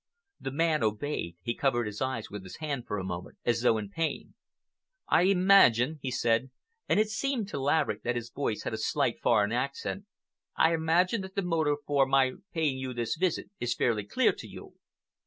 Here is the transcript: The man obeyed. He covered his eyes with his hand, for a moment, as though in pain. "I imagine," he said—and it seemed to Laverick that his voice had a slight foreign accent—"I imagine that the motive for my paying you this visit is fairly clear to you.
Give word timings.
The 0.39 0.49
man 0.49 0.81
obeyed. 0.83 1.37
He 1.43 1.53
covered 1.53 1.85
his 1.85 2.01
eyes 2.01 2.31
with 2.31 2.43
his 2.43 2.55
hand, 2.57 2.87
for 2.87 2.97
a 2.97 3.03
moment, 3.03 3.37
as 3.45 3.61
though 3.61 3.77
in 3.77 3.91
pain. 3.91 4.33
"I 5.07 5.25
imagine," 5.29 5.99
he 6.01 6.09
said—and 6.09 6.99
it 6.99 7.09
seemed 7.11 7.49
to 7.49 7.59
Laverick 7.61 8.01
that 8.01 8.15
his 8.15 8.31
voice 8.31 8.63
had 8.63 8.73
a 8.73 8.79
slight 8.79 9.19
foreign 9.21 9.51
accent—"I 9.51 10.73
imagine 10.73 11.21
that 11.21 11.35
the 11.35 11.43
motive 11.43 11.83
for 11.85 12.07
my 12.07 12.31
paying 12.51 12.79
you 12.79 12.95
this 12.95 13.15
visit 13.15 13.51
is 13.59 13.75
fairly 13.75 14.03
clear 14.03 14.31
to 14.33 14.47
you. 14.47 14.73